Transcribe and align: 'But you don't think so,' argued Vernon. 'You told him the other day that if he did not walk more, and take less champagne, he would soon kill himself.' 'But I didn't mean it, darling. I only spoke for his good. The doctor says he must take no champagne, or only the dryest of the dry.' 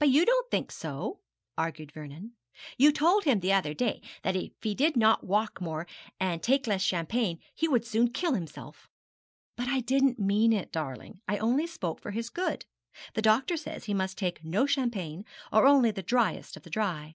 'But 0.00 0.08
you 0.08 0.26
don't 0.26 0.50
think 0.50 0.72
so,' 0.72 1.20
argued 1.56 1.92
Vernon. 1.92 2.32
'You 2.76 2.90
told 2.90 3.22
him 3.22 3.38
the 3.38 3.52
other 3.52 3.72
day 3.72 4.02
that 4.24 4.34
if 4.34 4.50
he 4.62 4.74
did 4.74 4.96
not 4.96 5.22
walk 5.28 5.60
more, 5.60 5.86
and 6.18 6.42
take 6.42 6.66
less 6.66 6.82
champagne, 6.82 7.38
he 7.54 7.68
would 7.68 7.84
soon 7.86 8.10
kill 8.10 8.34
himself.' 8.34 8.88
'But 9.54 9.68
I 9.68 9.78
didn't 9.78 10.18
mean 10.18 10.52
it, 10.52 10.72
darling. 10.72 11.20
I 11.28 11.38
only 11.38 11.68
spoke 11.68 12.00
for 12.00 12.10
his 12.10 12.30
good. 12.30 12.66
The 13.14 13.22
doctor 13.22 13.56
says 13.56 13.84
he 13.84 13.94
must 13.94 14.18
take 14.18 14.42
no 14.44 14.66
champagne, 14.66 15.24
or 15.52 15.68
only 15.68 15.92
the 15.92 16.02
dryest 16.02 16.56
of 16.56 16.64
the 16.64 16.70
dry.' 16.70 17.14